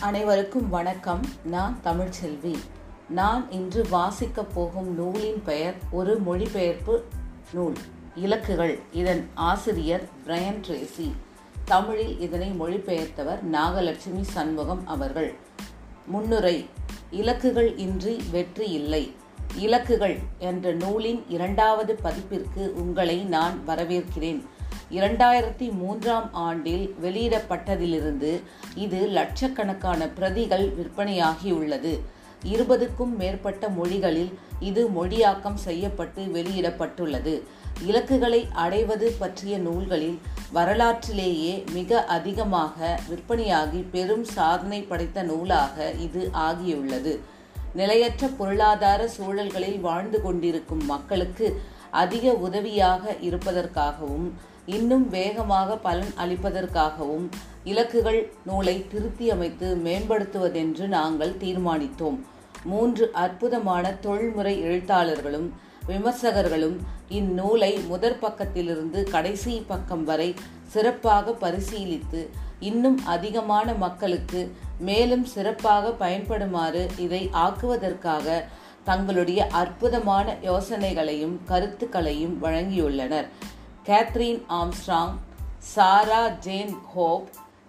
அனைவருக்கும் 0.00 0.68
வணக்கம். 0.68 1.20
நான் 1.44 1.78
தமிழ்ச்செல்வி. 1.84 2.58
நான் 3.08 3.50
இன்று 3.50 3.86
வாசிக்கப் 3.92 4.54
போகும் 4.54 4.94
நூலின் 4.94 5.42
பெயர் 5.44 5.74
ஒரு 5.90 6.18
மொழிபெயர்ப்பு 6.18 7.04
நூல். 7.52 7.72
இலக்குகள். 8.16 8.80
இதன் 8.92 9.28
ஆசிரியர் 9.34 10.08
பிரையன் 10.26 10.60
ட்ரேசி. 10.68 11.12
தமிழில் 11.64 12.20
இதனை 12.20 12.50
மொழிபெயர்த்தவர் 12.60 13.38
நாகலட்சுமி 13.52 14.20
சண்முகம் 14.20 14.86
அவர்கள். 14.86 15.34
முன்னுரை. 16.06 16.68
இலக்குகள் 17.12 17.78
இன்றி 17.78 18.22
வெற்றி 18.30 18.70
இல்லை. 18.70 19.12
இலக்குகள் 19.58 20.18
என்ற 20.38 20.72
நூலின் 20.72 21.24
இரண்டாவது 21.28 21.98
பதிப்பிற்கு 22.04 22.70
உங்களை 22.70 23.24
நான் 23.24 23.58
வரவேற்கிறேன். 23.66 24.42
இரண்டாயிரத்தி 24.90 25.72
மூன்றாம் 25.72 26.32
ஆண்டில் 26.32 26.96
வெளியிடப்பட்டதிலிருந்து 27.02 28.42
இது 28.74 29.06
லட்சக்கணக்கான 29.06 30.08
பிரதிகள் 30.08 30.66
விற்பனையாகியுள்ளது. 30.68 32.00
இருபதுக்கும் 32.44 33.16
மேற்பட்ட 33.16 33.68
மொழிகளில் 33.68 34.38
இது 34.60 34.88
மொழியாக்கம் 34.88 35.54
செய்யப்பட்டு 35.54 36.24
வெளியிடப்பட்டுள்ளது. 36.24 37.42
இலக்குகளை 37.82 38.48
அடைவது 38.52 39.14
பற்றிய 39.18 39.58
நூல்களில் 39.58 40.18
வரலாற்றிலேயே 40.52 41.64
மிக 41.72 42.04
அதிகமாக 42.04 43.00
விற்பனையாகி 43.10 43.84
பெரும் 43.90 44.24
சாதனை 44.24 44.82
படைத்த 44.82 45.22
நூலாக 45.22 45.90
இது 45.90 46.30
ஆகியுள்ளது. 46.32 47.18
நிலையற்ற 47.74 48.26
பொருளாதார 48.26 49.08
சூழல்களில் 49.08 49.80
வாழ்ந்து 49.80 50.22
கொண்டிருக்கும் 50.22 50.84
மக்களுக்கு 50.84 51.62
அதிக 51.90 52.32
உதவியாக 52.32 53.16
இருப்பதற்காகவும் 53.20 54.32
இன்னும் 54.66 55.08
வேகமாக 55.08 55.76
பலன் 55.76 56.12
அளிப்பதற்காகவும் 56.16 57.26
இலக்குகள் 57.64 58.20
நூலை 58.46 58.86
திருத்தியமைத்து 58.92 59.68
மேம்படுத்துவதென்று 59.86 60.86
நாங்கள் 60.86 61.36
தீர்மானித்தோம். 61.40 62.18
மூன்று 62.64 63.10
அற்புதமான 63.12 63.94
தொழில்முறை 63.94 64.62
எழுத்தாளர்களும் 64.62 65.48
விமர்சகர்களும் 65.88 66.76
இந்நூலை 67.08 67.86
முதற் 67.86 68.20
பக்கத்திலிருந்து 68.22 69.02
கடைசி 69.10 69.64
பக்கம் 69.66 70.04
வரை 70.04 70.34
சிறப்பாக 70.66 71.34
பரிசீலித்து 71.40 72.28
இன்னும் 72.60 72.98
அதிகமான 73.04 73.74
மக்களுக்கு 73.74 74.52
மேலும் 74.78 75.24
சிறப்பாக 75.24 76.06
பயன்படுமாறு 76.06 76.88
இதை 76.98 77.30
ஆக்குவதற்காக 77.32 78.42
தங்களுடைய 78.84 79.46
அற்புதமான 79.46 80.36
யோசனைகளையும் 80.42 81.36
கருத்துக்களையும் 81.44 82.42
வழங்கியுள்ளனர். 82.42 83.28
Catherine 83.86 84.42
Armstrong 84.48 85.16
Sarah 85.58 86.28
Jane 86.28 86.74
Hope 86.94 87.28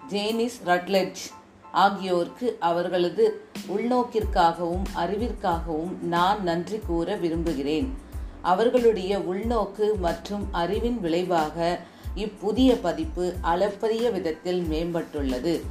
Janice 0.09 0.57
Rutledge 0.65 1.23
ஆகியோருக்கு 1.71 2.57
அவர்களது 2.59 3.41
உள்நோக்கிற்காகவும் 3.67 4.85
அறிவிற்காகவும் 4.95 5.99
நான் 6.01 6.43
நன்றி 6.43 6.79
கூற 6.87 7.15
விரும்புகிறேன். 7.15 7.97
அவர்களுடைய 8.41 9.19
உள்நோக்கு 9.19 9.99
மற்றும் 9.99 10.47
அறிவின் 10.51 10.99
விளைவாக 10.99 11.79
இப்புதிய 12.15 12.75
பதிப்பு 12.81 13.33
அளப்பரிய 13.41 14.09
விதத்தில் 14.09 14.67
மேம்பட்டுள்ளது. 14.71 15.61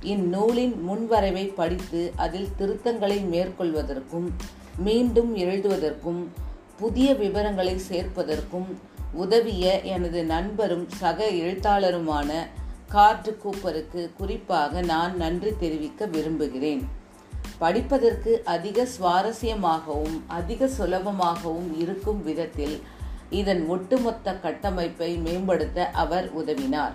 இந்நூலின் 0.00 0.74
முன்வரைவை 0.88 1.54
படித்து 1.54 2.12
அதில் 2.16 2.48
திருத்தங்களை 2.58 3.20
மேற்கொள்வதற்கும் 3.32 4.28
மீண்டும் 4.76 5.36
எழுதுவதற்கும் 5.36 6.26
புதிய 6.76 7.14
விவரங்களை 7.14 7.80
சேர்ப்பதற்கும் 7.90 8.68
உதவிய 9.16 9.80
எனது 9.80 10.24
நண்பரும் 10.24 10.86
சக 10.88 11.24
எழுத்தாளருமான 11.24 12.30
கார்டு 12.88 13.38
கூப்பருக்கு 13.44 14.10
குறிப்பாக 14.16 14.80
நான் 14.80 15.16
நன்றி 15.16 15.52
தெரிவிக்க 15.58 16.06
விரும்புகிறேன். 16.06 16.82
படிப்பதற்கு 17.58 18.42
அதிக 18.44 18.86
சுவாரஸ்யமாகவும் 18.98 20.20
அதிக 20.26 20.68
சுலபமாகவும் 20.78 21.70
இருக்கும் 21.78 22.24
விதத்தில் 22.24 22.76
இதன் 23.30 23.66
ஒட்டுமொத்த 23.66 24.34
கட்டமைப்பை 24.34 25.16
மேம்படுத்த 25.16 25.90
அவர் 25.90 26.28
உதவினார். 26.38 26.94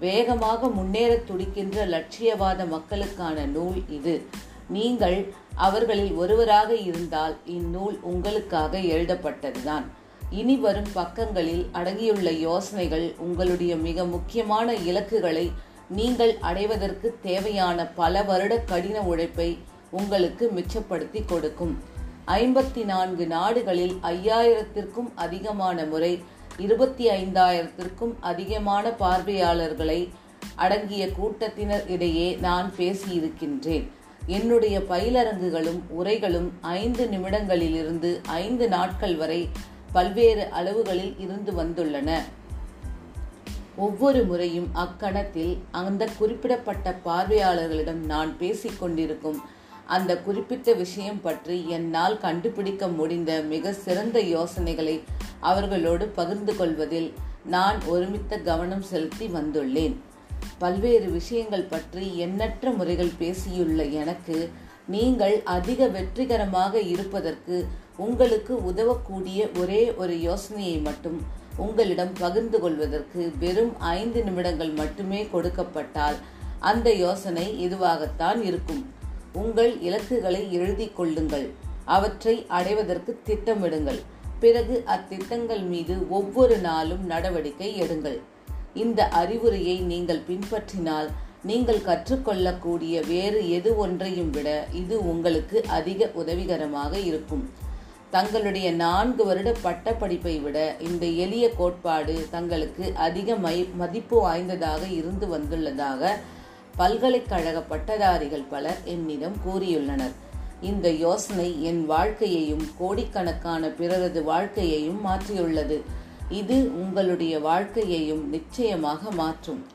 வேகமாக 0.00 0.68
முன்னேற 0.68 1.16
துடிக்கின்ற 1.16 1.86
லட்சியவாத 1.86 2.68
மக்களுக்கான 2.68 3.44
நூல் 3.46 3.82
இது. 3.88 4.24
நீங்கள் 4.68 5.32
அவர்களில் 5.54 6.12
ஒருவராக 6.12 6.76
இருந்தால் 6.76 7.36
இந்நூல் 7.44 7.98
உங்களுக்காக 8.02 8.78
எழுதப்பட்டதுதான். 8.78 9.86
இனி 10.30 10.56
வரும் 10.56 10.92
பக்கங்களில் 10.92 11.68
அடங்கியுள்ள 11.72 12.30
யோசனைகள் 12.30 13.14
உங்களுடைய 13.18 13.76
மிக 13.76 14.04
முக்கியமான 14.04 14.74
இலக்குகளை 14.74 15.50
நீங்கள் 15.88 16.36
அடைவதற்கு 16.40 17.18
தேவையான 17.22 17.86
பல 17.86 18.22
வருட 18.22 18.58
கடின 18.58 19.00
உழைப்பை 19.00 19.58
உங்களுக்கு 19.90 20.52
மிச்சப்படுத்தி 20.56 21.24
கொடுக்கும். 21.26 21.78
ஐம்பத்தி 22.26 22.84
நான்கு 22.84 23.26
நாடுகளில் 23.26 23.98
ஐயாயிரத்திற்கும் 24.02 25.12
அதிகமான 25.14 25.84
முறை 25.84 26.22
இருபத்தி 26.58 27.08
ஐந்தாயிரத்திற்கும் 27.08 28.14
அதிகமான 28.20 28.90
பார்வையாளர்களை 28.90 30.08
அடங்கிய 30.54 31.12
கூட்டத்தினர் 31.12 31.88
இடையே 31.88 32.34
நான் 32.34 32.72
பேசியிருக்கின்றேன். 32.76 33.88
என்னுடைய 34.26 34.78
பயிலரங்குகளும் 34.78 35.80
உரைகளும் 35.88 36.52
ஐந்து 36.60 37.08
நிமிடங்களிலிருந்து 37.12 38.20
ஐந்து 38.26 38.68
நாட்கள் 38.68 39.16
வரை 39.16 39.48
பல்வேறு 39.92 40.48
அளவுகளில் 40.48 41.14
இருந்து 41.18 41.52
வந்துள்ளன. 41.52 42.18
ஒவ்வொரு 43.76 44.24
முறையும் 44.24 44.70
அக்கணத்தில் 44.74 45.58
அந்த 45.70 46.08
குறிப்பிடப்பட்ட 46.18 46.98
பார்வையாளர்களிடம் 47.04 48.04
நான் 48.04 48.36
பேசிக்கொண்டிருக்கும் 48.40 49.40
அந்த 49.86 50.18
குறிப்பிட்ட 50.18 50.72
விஷயம் 50.72 51.20
பற்றி 51.20 51.68
என்னால் 51.68 52.18
கண்டுபிடிக்க 52.18 52.88
முடிந்த 52.88 53.40
மிக 53.40 53.72
சிறந்த 53.72 54.20
யோசனைகளை 54.20 55.02
அவர்களோடு 55.40 56.06
பகிர்ந்து 56.08 56.56
கொள்வதில் 56.56 57.14
நான் 57.44 57.78
ஒருமித்த 57.86 58.38
கவனம் 58.38 58.82
செலுத்தி 58.82 59.26
வந்துள்ளேன். 59.26 59.96
பல்வேறு 60.58 61.10
விஷயங்கள் 61.10 61.62
பற்றி 61.62 62.18
எண்ணற்ற 62.18 62.70
முறைகள் 62.70 63.12
பேசியுள்ள 63.18 63.90
எனக்கு 63.92 64.50
நீங்கள் 64.86 65.42
அதிக 65.44 65.86
வெற்றிகரமாக 65.86 66.80
இருப்பதற்கு 66.80 67.66
உங்களுக்கு 68.00 68.54
உதவக்கூடிய 68.64 69.48
ஒரே 69.60 69.94
ஒரு 69.94 70.14
யோசனையை 70.20 70.76
மட்டும் 70.78 71.18
உங்களிடம் 71.56 72.12
பகிர்ந்து 72.20 72.58
கொள்வதற்கு 72.60 73.32
வெறும் 73.38 73.72
ஐந்து 73.80 74.24
நிமிடங்கள் 74.24 74.70
மட்டுமே 74.70 75.20
கொடுக்கப்பட்டால் 75.32 76.18
அந்த 76.58 76.88
யோசனை 76.94 77.46
இதுவாகத்தான் 77.66 78.40
இருக்கும். 78.42 78.82
உங்கள் 79.32 79.72
இலக்குகளை 79.80 80.52
எழுதி 80.52 80.86
கொள்ளுங்கள். 80.96 81.46
அவற்றை 81.84 82.46
அடைவதற்கு 82.48 83.12
திட்டமிடுங்கள். 83.26 84.00
பிறகு 84.40 84.76
அத்திட்டங்கள் 84.86 85.64
மீது 85.66 85.94
ஒவ்வொரு 86.08 86.58
நாளும் 86.58 87.04
நடவடிக்கை 87.06 87.82
எடுங்கள். 87.82 88.18
இந்த 88.74 89.08
அறிவுரையை 89.08 89.76
நீங்கள் 89.92 90.26
பின்பற்றினால் 90.28 91.08
நீங்கள் 91.42 91.86
கற்றுக்கொள்ளக்கூடிய 91.86 93.06
வேறு 93.06 93.50
எது 93.50 93.76
ஒன்றையும் 93.76 94.30
விட 94.30 94.48
இது 94.72 94.96
உங்களுக்கு 95.10 95.58
அதிக 95.78 96.10
உதவிகரமாக 96.14 96.98
இருக்கும். 96.98 97.68
தங்களுடைய 98.10 98.72
நான்கு 98.72 99.24
வருட 99.24 99.54
பட்டப்படிப்பை 99.62 100.42
விட 100.42 100.76
இந்த 100.80 101.06
எளிய 101.06 101.50
கோட்பாடு 101.50 102.26
தங்களுக்கு 102.30 102.92
அதிக 102.94 103.36
மை 103.36 103.68
மதிப்பு 103.74 104.20
வாய்ந்ததாக 104.20 104.86
இருந்து 104.86 105.26
வந்துள்ளதாக 105.26 106.08
பல்கலைக்கழக 106.76 107.60
பட்டதாரிகள் 107.60 108.44
பலர் 108.50 108.80
என்னிடம் 108.84 109.36
கூறியுள்ளனர். 109.46 110.12
இந்த 110.60 110.90
யோசனை 110.90 111.62
என் 111.62 111.86
வாழ்க்கையையும் 111.86 112.64
கோடிக்கணக்கான 112.78 113.68
பிறரது 113.68 114.22
வாழ்க்கையையும் 114.22 115.00
மாற்றியுள்ளது. 115.06 115.80
இது 116.28 116.56
உங்களுடைய 116.74 117.40
வாழ்க்கையையும் 117.40 118.28
நிச்சயமாக 118.28 119.10
மாற்றும். 119.10 119.66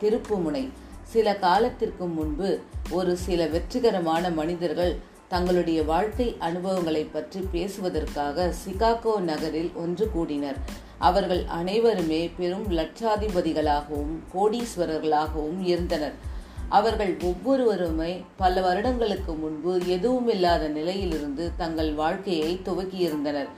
திருப்புமுனை. 0.00 0.68
சில 1.02 1.36
காலத்திற்கு 1.36 2.06
முன்பு 2.06 2.60
ஒரு 2.90 3.16
சில 3.16 3.46
வெற்றிகரமான 3.46 4.30
மனிதர்கள் 4.30 4.92
தங்களுடைய 5.32 5.80
வாழ்க்கை 5.82 6.26
அனுபவங்களை 6.38 7.02
பற்றி 7.04 7.40
பேசுவதற்காக 7.52 8.46
சிகாகோ 8.64 9.12
நகரில் 9.20 9.70
ஒன்று 9.74 10.10
கூடினர். 10.10 10.58
அவர்கள் 10.98 11.42
அனைவருமே 11.60 12.20
பெரும் 12.38 12.66
லட்சாதிபதிகளாகவும் 12.78 14.12
கோடீஸ்வரர்களாகவும் 14.34 15.60
இருந்தனர். 15.62 16.16
அவர்கள் 16.68 17.12
ஒவ்வொருவருமே 17.20 18.12
பல 18.36 18.60
வருடங்களுக்கு 18.60 19.34
முன்பு 19.34 19.72
எதுவுமில்லாத 19.96 20.68
நிலையிலிருந்து 20.68 21.50
தங்கள் 21.56 21.92
வாழ்க்கையை 21.94 22.60
துவக்கியிருந்தனர். 22.64 23.50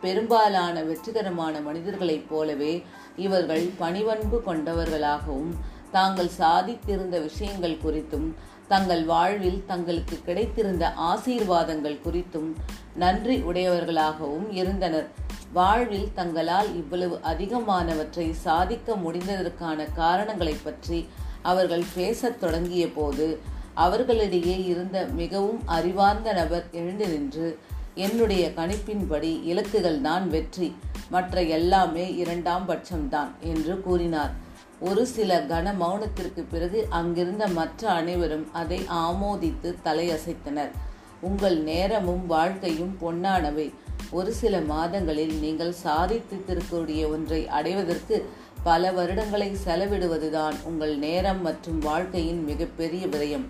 பெரும்பாலான 0.00 0.82
வெற்றிகரமான 0.82 1.60
மனிதர்களைப் 1.60 2.28
போலவே 2.28 2.74
இவர்கள் 3.16 3.64
பணிவன்பு 3.78 4.38
கொண்டவர்களாகவும் 4.46 5.52
தாங்கள் 5.96 6.30
சாதித்திருந்த 6.38 7.16
விஷயங்கள் 7.28 7.82
குறித்தும் 7.84 8.28
தங்கள் 8.68 9.04
வாழ்வில் 9.04 9.60
தங்களுக்கு 9.66 10.16
கிடைத்திருந்த 10.26 10.84
ஆசீர்வாதங்கள் 11.10 11.98
குறித்தும் 12.04 12.48
நன்றி 12.94 13.36
உடையவர்களாகவும் 13.40 14.46
இருந்தனர். 14.50 15.08
வாழ்வில் 15.52 16.08
தங்களால் 16.14 16.70
இவ்வளவு 16.76 17.16
அதிகமானவற்றை 17.32 18.26
சாதிக்க 18.46 18.96
முடிந்ததற்கான 19.04 19.86
காரணங்களை 19.94 20.56
பற்றி 20.62 20.98
அவர்கள் 21.42 21.84
பேசத் 21.94 22.40
தொடங்கிய 22.40 22.84
போது 22.88 23.26
அவர்களிடையே 23.74 24.56
இருந்த 24.64 24.98
மிகவும் 25.20 25.60
அறிவார்ந்த 25.76 26.32
நபர் 26.32 26.66
எழுந்து 26.72 27.06
நின்று 27.08 27.48
என்னுடைய 27.94 28.44
கணிப்பின்படி 28.56 29.32
இலக்குகள் 29.50 30.00
தான் 30.00 30.26
வெற்றி 30.28 30.68
மற்ற 31.10 31.42
எல்லாமே 31.56 32.06
இரண்டாம் 32.22 32.64
பட்சம்தான் 32.68 33.32
என்று 33.40 33.74
கூறினார். 33.80 34.32
ஒரு 34.80 35.06
சில 35.06 35.40
கன 35.40 35.74
மௌனத்திற்கு 35.80 36.44
பிறகு 36.50 36.86
அங்கிருந்த 36.90 37.48
மற்ற 37.48 37.90
அனைவரும் 37.90 38.52
அதை 38.52 38.80
ஆமோதித்து 38.88 39.74
தலையசைத்தனர். 39.84 40.70
உங்கள் 41.20 41.58
நேரமும் 41.58 42.26
வாழ்க்கையும் 42.26 42.96
பொன்னானவை. 43.00 43.72
ஒரு 44.10 44.32
சில 44.32 44.60
மாதங்களில் 44.60 45.38
நீங்கள் 45.38 45.74
சாதித்திருக்கக்கூடிய 45.84 47.10
ஒன்றை 47.10 47.48
அடைவதற்கு 47.48 48.28
பல 48.62 48.90
வருடங்களை 48.90 49.56
செலவிடுவதுதான் 49.66 50.54
உங்கள் 50.64 50.96
நேரம் 50.96 51.42
மற்றும் 51.42 51.78
வாழ்க்கையின் 51.78 52.44
மிகப்பெரிய 52.44 53.06
விரயம். 53.06 53.46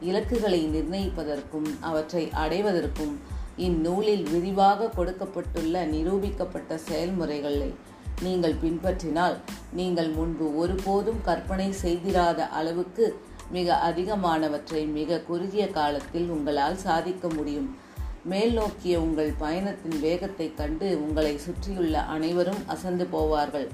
இலக்குகளை 0.00 0.68
நிர்ணயிப்பதற்கும் 0.68 1.78
அவற்றை 1.80 2.30
அடைவதற்கும் 2.34 3.18
இந்நூலில் 3.56 4.22
விரிவாக 4.22 4.88
கொடுக்கப்பட்டுள்ள 4.88 5.86
நிரூபிக்கப்பட்ட 5.86 6.76
செயல்முறைகளை 6.76 7.94
நீங்கள் 8.22 8.54
பின்பற்றினால் 8.54 9.36
நீங்கள் 9.72 10.08
முன்பு 10.08 10.56
ஒருபோதும் 10.56 11.20
கற்பனை 11.22 11.72
செய்திராத 11.72 12.48
அளவுக்கு 12.48 13.20
மிக 13.50 13.92
அதிகமானவற்றை 13.94 14.92
மிக 14.92 15.20
குறுகிய 15.20 15.70
காலத்தில் 15.70 16.28
உங்களால் 16.28 16.76
சாதிக்க 16.76 17.28
முடியும். 17.28 17.76
மேல் 18.24 18.52
நோக்கிய 18.52 19.00
உங்கள் 19.00 19.32
பயணத்தின் 19.38 20.00
வேகத்தை 20.00 20.54
கண்டு 20.54 21.02
உங்களை 21.02 21.38
சுற்றியுள்ள 21.38 22.02
அனைவரும் 22.02 22.62
அசந்து 22.66 23.06
போவார்கள். 23.12 23.68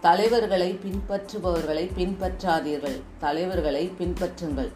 தலைவர்களை 0.00 0.78
பின்பற்றுபவர்களை 0.84 1.90
பின்பற்றாதீர்கள். 1.96 3.00
தலைவர்களை 3.18 3.92
பின்பற்றுங்கள். 3.98 4.72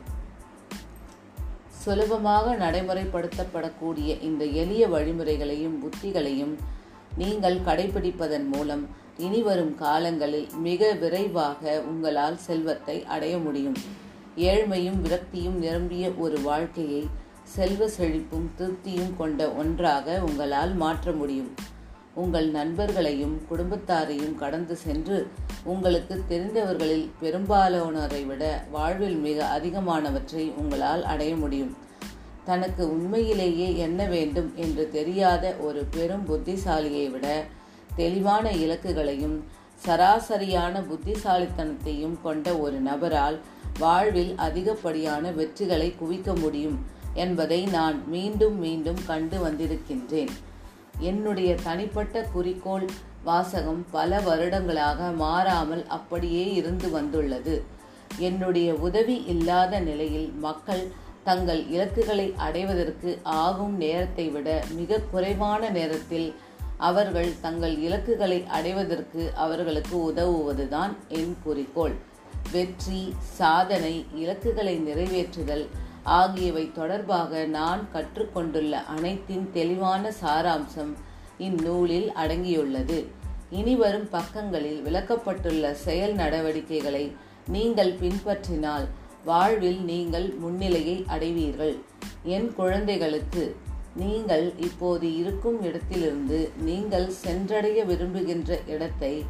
சுலபமாக 1.68 2.56
நடைமுறைப்படுத்தப்படக்கூடிய 2.56 4.22
இந்த 4.22 4.44
எளிய 4.44 4.88
வழிமுறைகளையும் 4.88 5.78
புத்திகளையும் 5.78 6.54
நீங்கள் 7.16 7.58
கடைபிடிப்பதன் 7.66 8.46
மூலம் 8.46 8.86
இனிவரும் 9.18 9.74
காலங்களில் 9.74 10.48
மிக 10.58 10.92
விரைவாக 10.92 11.82
உங்களால் 11.86 12.38
செல்வத்தை 12.38 13.04
அடைய 13.04 13.38
முடியும். 13.38 13.76
ஏழ்மையும் 14.36 15.00
விரக்தியும் 15.02 15.58
நிரம்பிய 15.58 16.10
ஒரு 16.10 16.40
வாழ்க்கையை 16.40 17.06
செல்வ 17.42 17.88
செழிப்பும் 17.88 18.48
திருப்தியும் 18.58 19.16
கொண்ட 19.16 19.50
ஒன்றாக 19.50 20.18
உங்களால் 20.18 20.74
மாற்ற 20.74 21.12
முடியும். 21.12 21.54
உங்கள் 22.14 22.50
நண்பர்களையும் 22.50 23.40
குடும்பத்தாரையும் 23.50 24.34
கடந்து 24.34 24.76
சென்று 24.76 25.26
உங்களுக்கு 25.64 26.24
தெரிந்தவர்களில் 26.28 27.10
பெரும்பாலானோரை 27.22 28.26
விட 28.26 28.64
வாழ்வில் 28.70 29.16
மிக 29.16 29.60
அதிகமானவற்றை 29.60 30.54
உங்களால் 30.56 31.04
அடைய 31.04 31.36
முடியும். 31.36 31.76
தனக்கு 32.44 32.90
உண்மையிலேயே 32.90 33.76
என்ன 33.76 34.06
வேண்டும் 34.06 34.52
என்று 34.56 34.90
தெரியாத 34.92 35.54
ஒரு 35.60 35.86
பெரும் 35.90 36.24
புத்திசாலியை 36.28 37.10
விட 37.10 37.44
தெளிவான 37.96 38.50
இலக்குகளையும் 38.50 39.36
சராசரியான 39.86 40.82
புத்திசாலித்தனத்தையும் 40.90 42.16
கொண்ட 42.22 42.56
ஒரு 42.56 42.78
நபரால் 42.80 43.38
வாழ்வில் 43.78 44.34
அதிகப்படியான 44.36 45.30
வெற்றிகளை 45.30 45.94
குவிக்க 45.96 46.38
முடியும் 46.38 46.78
என்பதை 47.14 47.64
நான் 47.64 48.08
மீண்டும் 48.08 48.58
மீண்டும் 48.58 49.00
கண்டு 49.06 49.38
வந்திருக்கின்றேன். 49.38 50.32
என்னுடைய 50.98 51.54
தனிப்பட்ட 51.62 52.22
குறிக்கோள் 52.32 52.86
வாசகம் 53.24 53.86
பல 53.90 54.20
வருடங்களாக 54.20 55.10
மாறாமல் 55.10 55.86
அப்படியே 55.86 56.52
இருந்து 56.52 56.90
வந்துள்ளது. 56.90 57.62
என்னுடைய 58.18 58.74
உதவி 58.74 59.24
இல்லாத 59.24 59.80
நிலையில் 59.80 60.32
மக்கள் 60.38 60.92
தங்கள் 61.24 61.68
இலக்குகளை 61.68 62.34
அடைவதற்கு 62.36 63.18
ஆகும் 63.22 63.76
நேரத்தை 63.76 64.28
விட 64.28 64.64
மிக 64.74 65.00
குறைவான 65.10 65.70
நேரத்தில் 65.70 66.34
அவர்கள் 66.76 67.32
தங்கள் 67.40 67.78
இலக்குகளை 67.78 68.44
அடைவதற்கு 68.46 69.32
அவர்களுக்கு 69.34 69.96
உதவுவதுதான் 70.10 70.94
என் 71.08 71.36
குறிக்கோள். 71.42 71.94
வெற்றி 72.52 73.14
சாதனை 73.20 74.06
இலக்குகளை 74.14 74.74
நிறைவேற்றுதல் 74.78 75.66
ஆகியவை 76.02 76.70
தொடர்பாக 76.72 77.44
நான் 77.44 77.88
கற்றுக்கொண்டுள்ள 77.92 78.82
அனைத்தின் 78.96 79.50
தெளிவான 79.52 80.12
சாராம்சம் 80.22 80.92
இந்நூலில் 81.38 82.12
அடங்கியுள்ளது. 82.16 83.04
இனிவரும் 83.50 84.08
பக்கங்களில் 84.10 84.82
விளக்கப்பட்டுள்ள 84.84 85.72
செயல் 85.72 86.14
நடவடிக்கைகளை 86.14 87.12
நீங்கள் 87.48 87.92
பின்பற்றினால் 87.92 88.86
வாழ்வில் 89.24 89.80
நீங்கள் 89.90 90.28
முன்னிலையை 90.42 91.04
அடைவீர்கள். 91.06 91.74
என் 92.22 92.48
குழந்தைகளுக்கு 92.54 93.56
நீங்கள் 93.96 94.52
இப்போது 94.58 95.16
இருக்கும் 95.16 95.62
இடத்திலிருந்து 95.62 96.38
நீங்கள் 96.68 97.08
சென்றடைய 97.08 97.84
விரும்புகின்ற 97.84 98.58
இடத்தை 98.66 99.24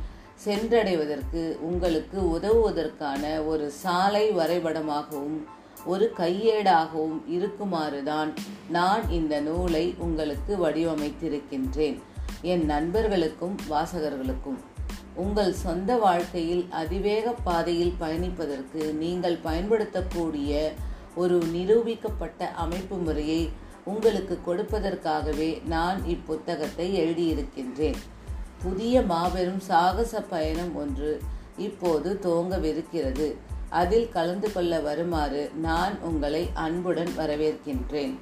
சென்றடைவதற்கு 0.45 1.43
உங்களுக்கு 1.61 2.19
உதவுவதற்கான 2.37 3.47
ஒரு 3.47 3.71
சாலை 3.71 4.31
வரைபடமாகவும் 4.31 5.39
ஒரு 5.85 6.13
கையேடாகவும் 6.19 7.21
இருக்குமாறுதான் 7.29 8.33
நான் 8.71 9.11
இந்த 9.11 9.41
நூலை 9.41 9.95
உங்களுக்கு 9.99 10.53
வடிவமைத்திருக்கின்றேன். 10.65 11.99
என் 12.43 12.65
நண்பர்களுக்கும் 12.65 13.57
வாசகர்களுக்கும். 13.71 14.61
உங்கள் 15.15 15.53
சொந்த 15.53 15.97
வாழ்க்கையில் 15.97 16.67
அதிவேக 16.71 17.33
பாதையில் 17.33 17.95
பயணிப்பதற்கு 18.01 18.93
நீங்கள் 18.93 19.37
பயன்படுத்தக்கூடிய 19.37 20.73
ஒரு 21.15 21.39
நிரூபிக்கப்பட்ட 21.39 22.51
அமைப்பு 22.51 22.97
முறையை 22.97 23.51
உங்களுக்கு 23.85 24.39
கொடுப்பதற்காகவே 24.47 25.63
நான் 25.65 26.03
இப்புத்தகத்தை 26.03 26.99
எழுதியிருக்கின்றேன். 27.01 27.97
புதிய 28.63 29.03
மாபெரும் 29.03 29.61
சாகச 29.61 30.23
பயணம் 30.23 30.77
ஒன்று 30.77 31.23
இப்போது 31.57 32.19
துவங்கவிருக்கிறது. 32.23 33.35
அதில் 33.71 34.09
கலந்து 34.09 34.53
கொள்ள 34.53 34.81
வருமாறு 34.81 35.51
நான் 35.55 36.01
உங்களை 36.01 36.51
அன்புடன் 36.55 37.13
வரவேற்கின்றேன். 37.19 38.15